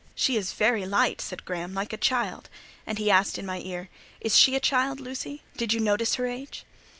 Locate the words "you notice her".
5.73-6.25